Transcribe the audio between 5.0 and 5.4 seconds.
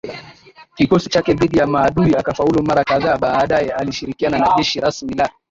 la